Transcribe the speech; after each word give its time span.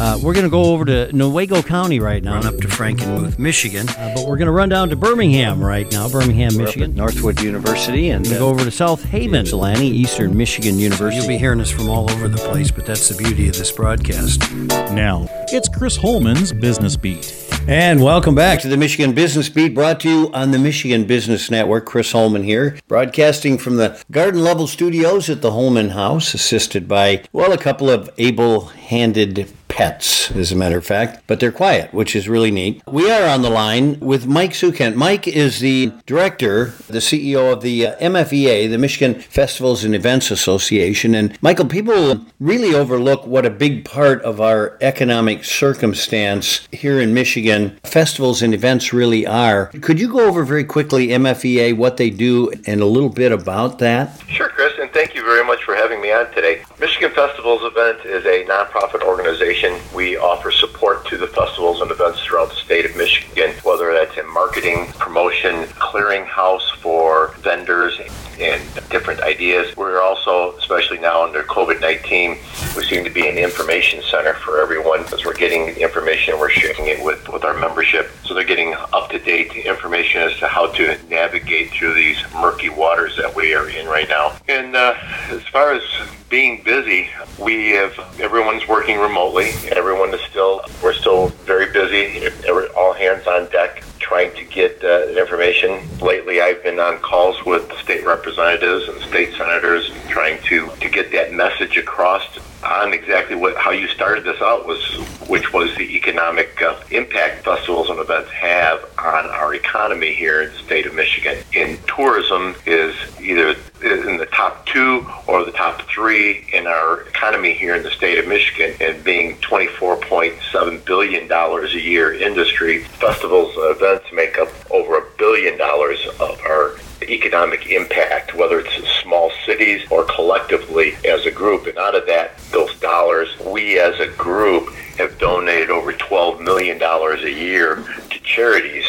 Uh, 0.00 0.18
we're 0.22 0.32
going 0.32 0.46
to 0.46 0.50
go 0.50 0.64
over 0.64 0.86
to 0.86 1.10
Newaygo 1.12 1.62
County 1.62 2.00
right 2.00 2.24
now, 2.24 2.36
Run 2.36 2.46
up 2.46 2.56
to 2.56 2.68
Frankenmuth, 2.68 3.38
Michigan. 3.38 3.86
uh, 3.90 4.14
but 4.14 4.26
we're 4.26 4.38
going 4.38 4.46
to 4.46 4.52
run 4.52 4.70
down 4.70 4.88
to 4.88 4.96
Birmingham 4.96 5.62
right 5.62 5.92
now, 5.92 6.08
Birmingham, 6.08 6.54
We're 6.56 6.62
up 6.62 6.68
at 6.68 6.76
Michigan. 6.76 6.94
Northwood 6.94 7.42
University, 7.42 8.08
and 8.08 8.26
We're 8.26 8.36
uh, 8.36 8.38
go 8.38 8.48
over 8.48 8.64
to 8.64 8.70
South 8.70 9.04
Haven, 9.04 9.42
Ypsilanti, 9.42 9.86
Eastern 9.88 10.34
Michigan 10.34 10.78
University. 10.78 11.18
you'll 11.18 11.28
be 11.28 11.36
hearing 11.36 11.60
us 11.60 11.70
from 11.70 11.90
all 11.90 12.10
over 12.10 12.28
the 12.28 12.38
place. 12.38 12.70
But 12.70 12.86
that's 12.86 13.10
the 13.10 13.22
beauty 13.22 13.46
of 13.48 13.56
this 13.58 13.70
broadcast. 13.72 14.50
Now, 14.50 15.26
it's 15.48 15.68
Chris 15.68 15.96
Holman's 15.98 16.54
Business 16.54 16.96
Beat. 16.96 17.36
And 17.68 18.02
welcome 18.02 18.34
back 18.34 18.60
to 18.60 18.68
the 18.68 18.78
Michigan 18.78 19.14
Business 19.14 19.50
Beat, 19.50 19.74
brought 19.74 20.00
to 20.00 20.08
you 20.08 20.30
on 20.32 20.50
the 20.50 20.58
Michigan 20.58 21.04
Business 21.04 21.50
Network. 21.50 21.84
Chris 21.84 22.10
Holman 22.12 22.42
here, 22.44 22.78
broadcasting 22.88 23.58
from 23.58 23.76
the 23.76 24.02
Garden 24.10 24.42
Level 24.42 24.66
Studios 24.66 25.28
at 25.28 25.42
the 25.42 25.50
Holman 25.50 25.90
House, 25.90 26.32
assisted 26.32 26.88
by, 26.88 27.22
well, 27.34 27.52
a 27.52 27.58
couple 27.58 27.90
of 27.90 28.08
able 28.16 28.66
handed 28.68 29.52
pets, 29.80 30.30
as 30.32 30.52
a 30.52 30.56
matter 30.56 30.76
of 30.76 30.84
fact, 30.84 31.22
but 31.26 31.40
they're 31.40 31.50
quiet, 31.50 31.94
which 31.94 32.14
is 32.14 32.28
really 32.28 32.50
neat. 32.50 32.82
We 32.86 33.10
are 33.10 33.26
on 33.26 33.40
the 33.40 33.48
line 33.48 33.98
with 33.98 34.26
Mike 34.26 34.50
Szukhent. 34.50 34.94
Mike 34.94 35.26
is 35.26 35.60
the 35.60 35.90
director, 36.04 36.74
the 36.86 36.98
CEO 36.98 37.50
of 37.50 37.62
the 37.62 37.86
uh, 37.86 37.96
MFEA, 37.96 38.68
the 38.68 38.76
Michigan 38.76 39.14
Festivals 39.14 39.82
and 39.82 39.94
Events 39.94 40.30
Association. 40.30 41.14
And 41.14 41.34
Michael, 41.40 41.64
people 41.64 42.26
really 42.40 42.74
overlook 42.74 43.26
what 43.26 43.46
a 43.46 43.50
big 43.50 43.86
part 43.86 44.20
of 44.20 44.38
our 44.38 44.76
economic 44.82 45.44
circumstance 45.44 46.68
here 46.72 47.00
in 47.00 47.14
Michigan 47.14 47.80
festivals 47.82 48.42
and 48.42 48.52
events 48.52 48.92
really 48.92 49.26
are. 49.26 49.68
Could 49.80 49.98
you 49.98 50.12
go 50.12 50.28
over 50.28 50.44
very 50.44 50.64
quickly 50.64 51.08
MFEA, 51.08 51.74
what 51.74 51.96
they 51.96 52.10
do, 52.10 52.52
and 52.66 52.82
a 52.82 52.86
little 52.86 53.08
bit 53.08 53.32
about 53.32 53.78
that? 53.78 54.20
Sure, 54.28 54.50
Chris, 54.50 54.74
and 54.90 54.94
thank 54.94 55.14
you 55.14 55.22
very 55.22 55.44
much 55.44 55.62
for 55.62 55.74
having 55.74 56.00
me 56.00 56.10
on 56.10 56.32
today. 56.32 56.62
Michigan 56.80 57.10
Festivals 57.12 57.62
Event 57.62 58.04
is 58.04 58.24
a 58.24 58.44
nonprofit 58.46 59.02
organization. 59.02 59.78
We 59.94 60.16
offer 60.16 60.50
support 60.50 61.06
to 61.06 61.16
the 61.16 61.28
festivals 61.28 61.80
and 61.80 61.90
events 61.90 62.24
throughout 62.24 62.50
the 62.50 62.56
state 62.56 62.84
of 62.84 62.96
Michigan, 62.96 63.52
whether 63.62 63.92
that's 63.92 64.16
in 64.18 64.28
marketing, 64.32 64.86
promotion, 64.98 65.64
clearinghouse 65.78 66.76
for 66.78 67.34
vendors 67.38 68.00
and 68.40 68.62
different 68.90 69.20
ideas. 69.20 69.76
We're 69.76 70.02
also, 70.02 70.56
especially 70.56 70.98
now 70.98 71.24
under 71.24 71.39
COVID 71.50 71.80
19, 71.80 72.38
we 72.76 72.84
seem 72.84 73.02
to 73.02 73.10
be 73.10 73.28
an 73.28 73.36
information 73.36 74.00
center 74.02 74.34
for 74.34 74.60
everyone 74.60 75.02
because 75.02 75.24
we're 75.24 75.34
getting 75.34 75.68
information, 75.76 76.38
we're 76.38 76.48
sharing 76.48 76.86
it 76.86 77.04
with, 77.04 77.28
with 77.28 77.44
our 77.44 77.58
membership. 77.58 78.08
So 78.24 78.34
they're 78.34 78.44
getting 78.44 78.74
up 78.92 79.10
to 79.10 79.18
date 79.18 79.52
information 79.56 80.22
as 80.22 80.36
to 80.38 80.46
how 80.46 80.68
to 80.74 80.96
navigate 81.08 81.70
through 81.72 81.94
these 81.94 82.18
murky 82.34 82.68
waters 82.68 83.16
that 83.16 83.34
we 83.34 83.52
are 83.54 83.68
in 83.68 83.86
right 83.86 84.08
now. 84.08 84.38
And 84.48 84.76
uh, 84.76 84.94
as 85.30 85.42
far 85.48 85.72
as 85.72 85.82
being 86.28 86.62
busy, 86.62 87.08
we 87.36 87.70
have 87.70 87.98
everyone's 88.20 88.68
working 88.68 89.00
remotely. 89.00 89.50
Everyone 89.72 90.14
is 90.14 90.20
still, 90.30 90.62
we're 90.80 90.94
still 90.94 91.28
very 91.44 91.72
busy, 91.72 92.28
all 92.76 92.92
hands 92.92 93.26
on 93.26 93.50
deck 93.50 93.82
trying 93.98 94.34
to 94.34 94.44
get 94.44 94.82
uh, 94.82 95.06
information. 95.10 95.80
Lately, 96.00 96.40
I've 96.40 96.62
been 96.64 96.80
on 96.80 96.98
calls 96.98 97.44
with 97.44 97.70
state 97.78 98.04
representatives 98.04 98.88
and 98.88 99.00
state 99.02 99.34
senators, 99.34 99.90
trying 100.08 100.42
to 100.44 100.68
get 100.90 101.12
that 101.12 101.32
message 101.32 101.76
across 101.76 102.38
on 102.62 102.92
exactly 102.92 103.36
what 103.36 103.56
how 103.56 103.70
you 103.70 103.88
started 103.88 104.24
this 104.24 104.40
out 104.42 104.66
was, 104.66 104.82
which 105.28 105.52
was 105.52 105.74
the 105.76 105.96
economic 105.96 106.60
uh, 106.62 106.78
impact 106.90 107.44
festivals 107.44 107.88
and 107.88 107.98
events 107.98 108.30
have 108.30 108.84
on 108.98 109.26
our 109.26 109.54
economy 109.54 110.12
here 110.12 110.42
in 110.42 110.52
the 110.52 110.58
state 110.58 110.86
of 110.86 110.94
Michigan. 110.94 111.38
And 111.54 111.78
tourism 111.86 112.54
is 112.66 112.94
either 113.20 113.56
in 113.82 114.18
the 114.18 114.26
top 114.26 114.66
two 114.66 115.06
or 115.26 115.44
the 115.44 115.52
top 115.52 115.82
three 115.88 116.46
in 116.52 116.66
our 116.66 117.02
economy 117.02 117.54
here 117.54 117.74
in 117.74 117.82
the 117.82 117.90
state 117.90 118.18
of 118.18 118.28
Michigan, 118.28 118.76
and 118.80 119.02
being 119.02 119.36
24.7 119.38 120.84
billion 120.84 121.28
dollars 121.28 121.74
a 121.74 121.80
year 121.80 122.12
industry, 122.12 122.84
festivals 122.84 123.56
and 123.56 123.76
events 123.76 124.06
make 124.12 124.38
up 124.38 124.48
over 124.70 124.98
a 124.98 125.04
billion 125.16 125.56
dollars 125.56 126.06
of 126.20 126.38
our 126.42 126.76
economic 127.02 127.68
impact, 127.68 128.34
whether 128.34 128.60
it's 128.60 128.88
small 129.02 129.30
cities 129.44 129.82
or 129.90 130.04
collectively 130.04 130.94
as 131.04 131.26
a 131.26 131.30
group. 131.30 131.66
And 131.66 131.78
out 131.78 131.94
of 131.94 132.06
that, 132.06 132.38
those 132.50 132.78
dollars, 132.80 133.28
we 133.40 133.78
as 133.78 133.98
a 134.00 134.08
group 134.08 134.72
have 134.98 135.18
donated 135.18 135.70
over 135.70 135.92
$12 135.92 136.40
million 136.40 136.80
a 136.82 137.28
year 137.28 137.76
to 138.10 138.20
charities 138.20 138.84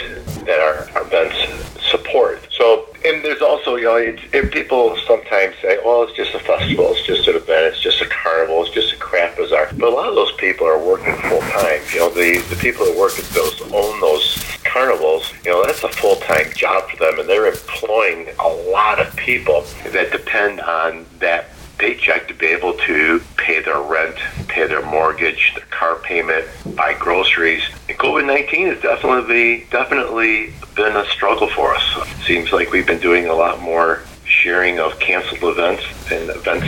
that 0.46 0.60
our, 0.60 0.90
our 0.98 1.08
events 1.08 1.82
support. 1.90 2.40
So, 2.52 2.88
and 3.06 3.24
there's 3.24 3.42
also, 3.42 3.76
you 3.76 3.86
know, 3.86 4.50
people 4.50 4.98
sometimes 5.08 5.56
say, 5.62 5.80
well, 5.84 6.04
it's 6.04 6.14
just 6.14 6.34
a 6.34 6.40
festival, 6.40 6.94
it's 6.94 7.06
just 7.06 7.28
an 7.28 7.36
event, 7.36 7.74
it's 7.74 7.82
just 7.82 8.02
a 8.02 8.08
carnival, 8.08 8.64
it's 8.64 8.74
just 8.74 8.94
a 8.94 8.98
craft 8.98 9.38
bazaar. 9.38 9.70
But 9.78 9.90
a 9.90 9.96
lot 9.96 10.10
of 10.10 10.16
those 10.16 10.32
people 10.34 10.68
are 10.68 10.80
working 10.80 11.16
full 11.30 11.42
time. 11.42 11.82
You 11.94 12.00
know, 12.00 12.10
the, 12.10 12.44
the 12.50 12.56
people 12.58 12.86
that 12.86 12.98
work 12.98 13.18
at 13.18 13.26
those, 13.26 13.62
own 13.74 14.00
those 14.00 14.38
carnivals, 14.64 15.34
you 15.44 15.52
know, 15.52 15.61
full 16.12 16.22
time 16.22 16.52
job 16.54 16.90
for 16.90 16.98
them, 16.98 17.20
and 17.20 17.30
they're 17.30 17.48
employing 17.48 18.28
a 18.40 18.48
lot 18.72 19.00
of 19.00 19.16
people 19.16 19.62
that 19.92 20.12
depend 20.12 20.60
on 20.62 21.06
that 21.20 21.46
paycheck 21.78 22.28
to 22.28 22.34
be 22.34 22.46
able 22.48 22.74
to 22.74 23.22
pay 23.38 23.62
their 23.62 23.82
rent, 23.82 24.16
pay 24.48 24.68
their 24.68 24.86
mortgage, 24.86 25.54
their 25.56 25.66
car 25.66 25.96
payment, 25.96 26.46
buy 26.76 26.94
groceries. 26.94 27.64
And 27.88 27.98
COVID 27.98 28.26
nineteen 28.26 28.68
has 28.68 28.82
definitely 28.82 29.68
definitely 29.72 30.54
been 30.76 30.96
a 30.96 31.06
struggle 31.06 31.48
for 31.48 31.76
us. 31.76 32.10
Seems 32.26 32.52
like 32.52 32.72
we've 32.72 32.88
been 32.88 33.00
doing 33.02 33.28
a 33.28 33.34
lot 33.34 33.62
more 33.62 34.02
sharing 34.42 34.80
of 34.80 34.98
canceled 35.00 35.44
events 35.44 35.84
and 36.12 36.32
events 36.32 36.66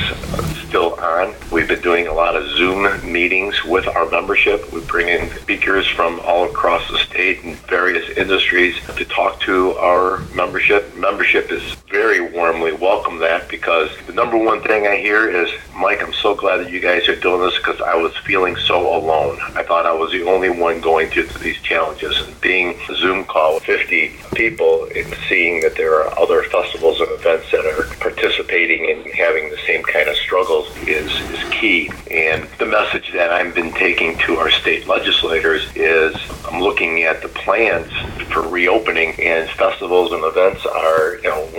still 0.68 0.94
on. 1.00 1.34
We've 1.52 1.68
been 1.68 1.82
doing 1.82 2.08
a 2.08 2.14
lot 2.14 2.36
of 2.36 2.48
Zoom 2.50 2.84
meetings 3.12 3.64
with 3.64 3.88
our 3.88 4.10
membership. 4.10 4.72
We 4.72 4.82
bring 4.82 5.08
in 5.08 5.30
speakers 5.40 5.88
from 5.88 6.20
all 6.22 6.46
across 6.46 6.88
the 6.90 7.00
state 7.00 7.44
and 7.44 7.56
various 7.68 8.16
industries 8.18 8.76
to 8.96 9.06
talk 9.06 9.40
to 9.42 9.72
our 9.74 10.20
membership. 10.36 10.96
Membership 10.96 11.52
is 11.52 11.76
very 11.90 12.22
warmly 12.22 12.74
welcome 12.74 13.20
that 13.20 13.48
because 13.50 13.90
the 14.08 14.14
number 14.14 14.38
one 14.38 14.62
thing 14.64 14.88
I 14.88 14.98
hear 14.98 15.30
is, 15.30 15.50
Mike, 15.76 16.02
I'm 16.02 16.14
so 16.14 16.34
glad 16.34 16.58
that 16.58 16.72
you 16.72 16.80
guys 16.80 17.08
are 17.08 17.16
doing 17.16 17.42
this 17.42 17.56
because 17.58 17.80
I 17.82 17.96
was 17.96 18.16
feeling 18.18 18.56
so 18.56 18.96
alone. 18.96 19.40
I 19.56 19.62
thought 19.62 19.86
I 19.86 19.94
was 19.94 20.12
the 20.12 20.24
only 20.24 20.50
one 20.50 20.82
going 20.82 21.10
through 21.10 21.28
these 21.40 21.62
challenges 21.62 22.20
and 22.20 22.40
being 22.42 22.80
a 22.90 22.96
Zoom 22.96 23.26
call 23.26 23.56
with 23.56 23.64
50 23.64 24.16
people 24.34 24.88
and 24.96 25.16
seeing 25.30 25.62
that 25.62 25.76
there 25.76 26.02
are 26.02 26.20
other 26.20 26.44
festivals 26.44 27.00
and 27.00 27.12
events 27.12 27.52
that 27.52 27.63
are 27.66 27.84
participating 28.00 28.90
and 28.90 29.06
having 29.14 29.50
the 29.50 29.58
same 29.66 29.84
kind 29.84 30.08
of 30.10 30.16
struggles 30.16 30.70
is, 30.88 31.12
is 31.32 31.44
key. 31.52 31.90
And 32.12 32.48
the 32.60 32.66
message 32.66 33.12
that 33.14 33.32
I've 33.32 33.56
been 33.56 33.72
taking 33.74 34.18
to 34.20 34.38
our 34.38 34.52
state 34.52 34.88
legislators 34.88 35.66
is 35.76 36.16
I'm 36.46 36.62
looking 36.62 37.04
at 37.04 37.22
the 37.22 37.30
plans 37.30 37.92
for 38.32 38.48
reopening 38.48 39.20
and 39.20 39.50
festivals 39.52 40.12
and 40.12 40.24
events 40.24 40.66
are, 40.66 41.16
you 41.18 41.30
know, 41.30 41.50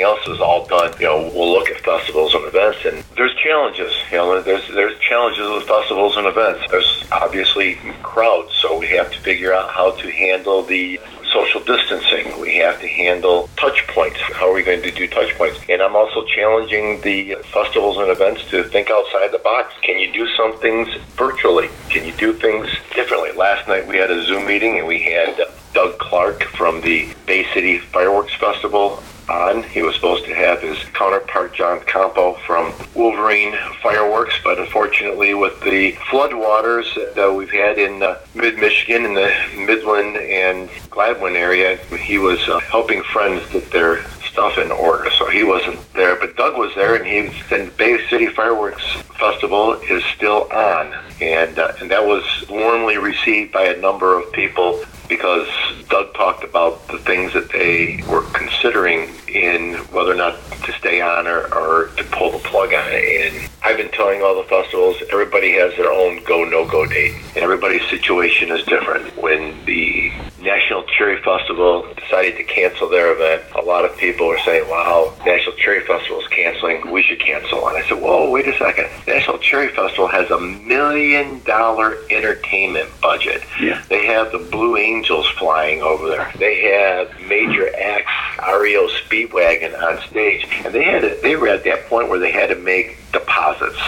everything 0.00 0.02
else 0.02 0.36
is 0.36 0.40
all 0.40 0.66
done, 0.66 0.92
you 0.98 1.06
know, 1.06 1.30
we'll 1.34 1.52
look 1.52 1.68
at 1.68 1.80
festivals 1.80 2.34
and 2.34 2.44
events 2.44 2.78
and 2.84 3.04
there's 3.16 3.34
challenges, 3.42 3.92
you 4.10 4.16
know, 4.16 4.40
there's, 4.42 4.66
there's 4.68 4.98
challenges 5.00 5.48
with 5.48 5.64
festivals 5.64 6.16
and 6.16 6.26
events. 6.26 6.64
There's 6.70 7.04
obviously 7.12 7.78
crowds, 8.02 8.52
so 8.54 8.78
we 8.78 8.88
have 8.88 9.10
to 9.12 9.18
figure 9.20 9.52
out 9.52 9.70
how 9.70 9.92
to 9.92 10.10
handle 10.10 10.62
the 10.62 11.00
social 11.32 11.60
distancing. 11.62 12.40
We 12.40 12.56
have 12.56 12.80
to 12.80 12.88
handle 12.88 13.48
touch 13.56 13.86
points. 13.88 14.18
How 14.20 14.50
are 14.50 14.54
we 14.54 14.62
going 14.62 14.82
to 14.82 14.90
do 14.90 15.06
touch 15.06 15.32
points? 15.36 15.60
And 15.68 15.80
I'm 15.80 15.94
also 15.94 16.24
challenging 16.26 17.00
the 17.02 17.36
festivals 17.52 17.98
and 17.98 18.10
events 18.10 18.44
to 18.50 18.64
think 18.64 18.90
outside 18.90 19.30
the 19.30 19.38
box. 19.38 19.72
Can 19.82 19.98
you 19.98 20.12
do 20.12 20.26
some 20.36 20.58
things 20.58 20.88
virtually? 21.16 21.68
Can 21.88 22.04
you 22.04 22.12
do 22.14 22.32
things 22.32 22.68
differently? 22.94 23.30
Last 23.32 23.68
night 23.68 23.86
we 23.86 23.96
had 23.96 24.10
a 24.10 24.24
Zoom 24.24 24.46
meeting 24.46 24.78
and 24.78 24.88
we 24.88 25.02
had 25.02 25.40
Doug 25.72 25.98
Clark 25.98 26.42
from 26.44 26.80
the 26.80 27.08
Bay 27.26 27.46
City 27.54 27.78
Fireworks 27.78 28.34
Festival 28.34 29.00
on. 29.30 29.62
He 29.62 29.82
was 29.82 29.94
supposed 29.94 30.24
to 30.24 30.34
have 30.34 30.60
his 30.60 30.76
counterpart 30.92 31.54
John 31.54 31.80
Campo 31.80 32.34
from 32.46 32.74
Wolverine 32.94 33.56
Fireworks, 33.82 34.34
but 34.42 34.58
unfortunately, 34.58 35.34
with 35.34 35.58
the 35.60 35.92
floodwaters 36.10 36.92
that 37.14 37.32
we've 37.32 37.50
had 37.50 37.78
in 37.78 38.02
uh, 38.02 38.18
mid 38.34 38.58
Michigan, 38.58 39.04
in 39.04 39.14
the 39.14 39.32
Midland 39.56 40.16
and 40.16 40.68
Gladwin 40.90 41.36
area, 41.36 41.76
he 41.96 42.18
was 42.18 42.40
uh, 42.48 42.58
helping 42.60 43.02
friends 43.04 43.48
get 43.50 43.70
their 43.70 44.04
stuff 44.30 44.58
in 44.58 44.70
order, 44.70 45.10
so 45.10 45.28
he 45.28 45.42
wasn't 45.44 45.78
there. 45.94 46.16
But 46.16 46.36
Doug 46.36 46.56
was 46.56 46.74
there, 46.74 46.96
and 46.96 47.06
he 47.06 47.28
the 47.48 47.70
Bay 47.76 48.06
City 48.08 48.26
Fireworks 48.26 48.84
Festival 49.18 49.74
is 49.74 50.04
still 50.16 50.48
on, 50.52 50.94
and 51.20 51.58
uh, 51.58 51.72
and 51.80 51.90
that 51.90 52.04
was 52.04 52.24
warmly 52.48 52.98
received 52.98 53.52
by 53.52 53.64
a 53.64 53.80
number 53.80 54.18
of 54.18 54.30
people 54.32 54.82
because 55.10 55.48
Doug 55.88 56.14
talked 56.14 56.44
about 56.44 56.86
the 56.86 56.98
things 57.00 57.34
that 57.34 57.50
they 57.50 58.02
were 58.08 58.22
considering 58.32 59.10
in 59.34 59.74
whether 59.92 60.12
or 60.12 60.16
not 60.16 60.38
to 60.64 60.72
stay 60.72 61.00
on 61.00 61.26
or, 61.26 61.52
or 61.54 61.88
to 61.96 62.04
pull 62.04 62.32
the 62.32 62.38
plug 62.38 62.72
on 62.74 62.84
it. 62.88 63.32
And 63.32 63.50
I've 63.62 63.76
been 63.76 63.90
telling 63.90 64.22
all 64.22 64.34
the 64.36 64.48
festivals, 64.48 64.96
everybody 65.10 65.52
has 65.52 65.74
their 65.76 65.90
own 65.90 66.22
go 66.24 66.44
no 66.44 66.66
go 66.66 66.86
date, 66.86 67.14
and 67.34 67.38
everybody's 67.38 67.86
situation 67.88 68.50
is 68.50 68.64
different. 68.64 69.16
When 69.16 69.64
the 69.64 70.12
National 70.40 70.84
Cherry 70.84 71.22
Festival 71.22 71.86
decided 71.94 72.36
to 72.36 72.44
cancel 72.44 72.88
their 72.88 73.12
event, 73.12 73.42
a 73.54 73.62
lot 73.62 73.84
of 73.84 73.96
people 73.96 74.26
were 74.28 74.38
saying, 74.38 74.68
"Wow, 74.68 75.14
National 75.24 75.54
Cherry 75.56 75.84
Festival 75.86 76.20
is 76.20 76.28
canceling. 76.28 76.90
We 76.90 77.02
should 77.02 77.20
cancel." 77.20 77.68
And 77.68 77.76
I 77.76 77.86
said, 77.88 78.00
"Whoa, 78.00 78.30
wait 78.30 78.48
a 78.48 78.56
second. 78.56 78.88
National 79.06 79.38
Cherry 79.38 79.68
Festival 79.68 80.08
has 80.08 80.30
a 80.30 80.40
million 80.40 81.42
dollar 81.44 81.98
entertainment 82.10 82.88
budget. 83.00 83.42
Yeah. 83.60 83.82
They 83.88 84.06
have 84.06 84.32
the 84.32 84.38
Blue 84.38 84.76
Angels 84.76 85.26
flying 85.38 85.82
over 85.82 86.08
there. 86.08 86.30
They 86.38 86.62
have 86.62 87.08
major 87.28 87.70
acts, 87.76 88.29
REO 88.46 88.88
Speedwagon 88.88 89.80
on 89.82 90.00
stage, 90.08 90.46
and 90.64 90.74
they 90.74 90.84
had 90.84 91.02
to, 91.02 91.18
they 91.22 91.36
were 91.36 91.48
at 91.48 91.64
that 91.64 91.86
point 91.86 92.08
where 92.08 92.18
they 92.18 92.30
had 92.30 92.48
to 92.48 92.56
make 92.56 92.96
deposits. 93.12 93.78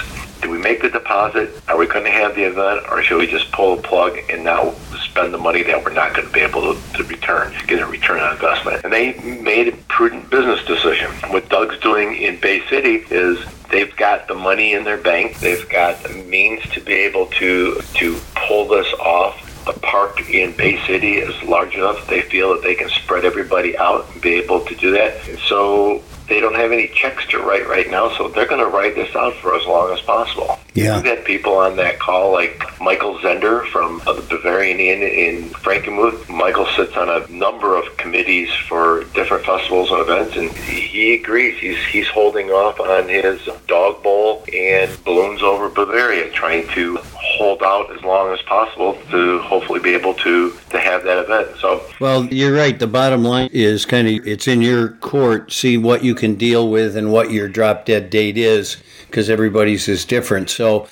Do 0.41 0.51
we 0.51 0.59
make 0.59 0.83
the 0.83 0.91
deposit? 0.91 1.51
Are 1.69 1.77
we 1.79 1.87
going 1.87 2.05
to 2.05 2.11
have 2.11 2.35
the 2.35 2.43
event, 2.43 2.85
or 2.91 3.03
should 3.03 3.19
we 3.19 3.29
just 3.29 3.53
pull 3.53 3.77
the 3.77 3.83
plug 3.83 4.19
and 4.29 4.43
now 4.43 4.75
spend 5.05 5.33
the 5.33 5.39
money 5.39 5.63
that 5.63 5.85
we're 5.85 5.93
not 5.93 6.15
going 6.15 6.27
to 6.27 6.33
be 6.33 6.41
able 6.41 6.75
to, 6.75 6.93
to 6.95 7.05
return, 7.05 7.55
get 7.69 7.81
a 7.81 7.87
return 7.87 8.21
on 8.21 8.33
investment? 8.33 8.83
And 8.83 8.93
they 8.93 9.13
made 9.41 9.69
a 9.69 9.73
prudent 9.89 10.31
business 10.31 10.65
decision. 10.65 11.11
What 11.31 11.49
Doug's 11.49 11.79
doing 11.79 12.17
in 12.17 12.41
Bay 12.41 12.67
City 12.69 13.05
is 13.11 13.39
they've 13.71 13.95
got 13.97 14.27
the 14.27 14.35
money 14.35 14.73
in 14.73 14.83
their 14.83 14.99
bank. 14.99 15.39
They've 15.39 15.69
got 15.69 16.03
the 16.03 16.15
means 16.25 16.63
to 16.71 16.81
be 16.81 16.95
able 16.95 17.27
to 17.27 17.81
to 17.95 18.19
pull 18.35 18.69
this 18.69 18.93
off. 18.95 19.42
The 19.65 19.73
park 19.75 20.29
in 20.29 20.53
Bay 20.57 20.85
City 20.87 21.15
is 21.15 21.41
large 21.45 21.75
enough. 21.75 22.07
They 22.09 22.23
feel 22.23 22.55
that 22.55 22.63
they 22.63 22.75
can 22.75 22.89
spread 22.89 23.25
everybody 23.25 23.77
out 23.79 24.11
and 24.13 24.21
be 24.21 24.35
able 24.35 24.65
to 24.65 24.75
do 24.75 24.91
that. 24.93 25.29
And 25.29 25.39
so 25.39 26.03
they 26.29 26.41
don't 26.41 26.55
have 26.55 26.73
any 26.73 26.89
checks 26.89 27.27
to 27.27 27.39
write 27.39 27.69
right 27.69 27.91
now, 27.91 28.17
so 28.17 28.29
they're 28.29 28.47
going 28.47 28.65
to 28.65 28.67
write 28.67 28.95
this 28.95 29.15
out 29.15 29.35
for 29.37 29.55
as 29.55 29.67
long 29.67 29.93
as 29.93 30.01
possible. 30.01 30.59
Yeah. 30.75 30.97
We've 30.97 31.05
had 31.05 31.25
people 31.25 31.55
on 31.55 31.77
that 31.77 31.99
call 31.99 32.33
like 32.33 32.81
Michael 32.81 33.19
Zehnder 33.19 33.67
from 33.69 34.01
the 34.07 34.25
Bavarian 34.29 34.81
Inn 34.81 35.03
in 35.03 35.51
Frankenmuth. 35.51 36.31
Michael 36.31 36.67
sits 36.77 36.97
on 36.97 37.09
a 37.09 37.29
number 37.31 37.77
of 37.77 37.97
committees 37.99 38.51
for 38.69 39.05
different 39.15 39.45
festivals 39.45 39.91
and 39.91 40.01
events, 40.01 40.37
and 40.37 40.51
he 40.51 41.15
agrees. 41.15 41.59
He's 41.59 41.85
he's 41.85 42.09
holding 42.09 42.51
off 42.51 42.81
on 42.81 43.09
his 43.09 43.41
dog 43.67 44.03
bowl 44.03 44.45
and 44.53 44.91
balloons 45.05 45.43
over 45.43 45.69
Bavaria, 45.69 46.31
trying 46.33 46.67
to 46.69 46.99
hold 47.43 47.63
out 47.65 47.91
as 47.91 48.03
long 48.05 48.33
as 48.33 48.41
possible 48.43 48.97
to 49.11 49.41
hopefully 49.41 49.81
be 49.81 49.95
able 49.95 50.15
to 50.15 50.53
to 50.71 50.79
have 50.79 51.03
that 51.03 51.19
event. 51.19 51.49
So 51.59 51.85
Well, 52.01 52.27
you're 52.27 52.55
right. 52.55 52.79
The 52.79 52.87
bottom 52.87 53.25
line 53.25 53.51
is 53.53 53.85
kind 53.85 54.07
of 54.07 54.27
it's 54.27 54.47
in 54.47 54.63
your 54.63 54.91
court. 55.11 55.53
See 55.53 55.77
what 55.77 56.05
you 56.05 56.15
can 56.15 56.37
deal 56.37 56.71
with 56.71 56.97
and 56.97 57.11
what 57.11 57.33
your 57.33 57.49
drop 57.49 57.85
dead 57.85 58.11
date 58.11 58.39
is, 58.39 58.77
because 59.07 59.29
everybody's 59.29 59.89
is 59.89 60.05
different. 60.05 60.51
So, 60.51 60.87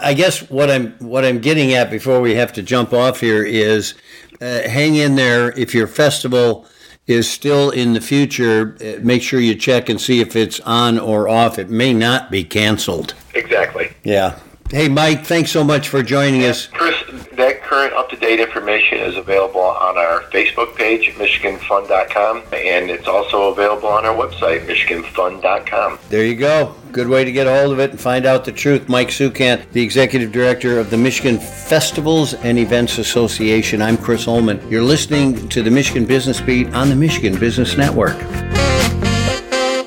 I 0.00 0.14
guess 0.14 0.48
what 0.48 0.70
I'm 0.70 0.92
what 0.98 1.24
I'm 1.24 1.40
getting 1.40 1.72
at 1.74 1.90
before 1.90 2.20
we 2.20 2.36
have 2.36 2.52
to 2.52 2.62
jump 2.62 2.92
off 2.92 3.18
here 3.20 3.44
is 3.44 3.94
uh, 4.40 4.62
hang 4.62 4.94
in 4.94 5.16
there. 5.16 5.50
If 5.58 5.74
your 5.74 5.88
festival 5.88 6.66
is 7.08 7.28
still 7.28 7.70
in 7.70 7.94
the 7.94 8.00
future, 8.00 8.76
uh, 8.80 9.00
make 9.02 9.22
sure 9.22 9.40
you 9.40 9.54
check 9.56 9.88
and 9.88 10.00
see 10.00 10.20
if 10.20 10.36
it's 10.36 10.60
on 10.60 10.98
or 11.00 11.28
off. 11.28 11.58
It 11.58 11.68
may 11.68 11.92
not 11.92 12.30
be 12.30 12.44
canceled. 12.44 13.14
exactly. 13.34 13.92
Yeah. 14.04 14.38
Hey, 14.70 14.88
Mike, 14.88 15.24
thanks 15.24 15.52
so 15.52 15.62
much 15.62 15.88
for 15.88 16.02
joining 16.02 16.44
us. 16.44 16.66
Chris, 16.66 16.96
that 17.34 17.62
current 17.62 17.92
up-to-date 17.92 18.40
information 18.40 18.98
is 18.98 19.16
available 19.16 19.60
on 19.60 19.96
our 19.96 20.22
Facebook 20.32 20.74
page, 20.74 21.14
MichiganFun.com, 21.14 22.38
and 22.52 22.90
it's 22.90 23.06
also 23.06 23.52
available 23.52 23.88
on 23.88 24.04
our 24.04 24.14
website, 24.14 24.66
MichiganFun.com. 24.66 26.00
There 26.08 26.24
you 26.24 26.34
go. 26.34 26.74
Good 26.90 27.06
way 27.06 27.24
to 27.24 27.30
get 27.30 27.46
a 27.46 27.60
hold 27.60 27.74
of 27.74 27.78
it 27.78 27.92
and 27.92 28.00
find 28.00 28.26
out 28.26 28.44
the 28.44 28.50
truth. 28.50 28.88
Mike 28.88 29.08
Szukhent, 29.08 29.70
the 29.70 29.82
executive 29.82 30.32
director 30.32 30.80
of 30.80 30.90
the 30.90 30.96
Michigan 30.96 31.38
Festivals 31.38 32.34
and 32.34 32.58
Events 32.58 32.98
Association. 32.98 33.80
I'm 33.80 33.96
Chris 33.96 34.24
Holman. 34.24 34.68
You're 34.68 34.82
listening 34.82 35.48
to 35.50 35.62
the 35.62 35.70
Michigan 35.70 36.06
Business 36.06 36.40
Beat 36.40 36.74
on 36.74 36.88
the 36.88 36.96
Michigan 36.96 37.38
Business 37.38 37.76
Network. 37.76 38.16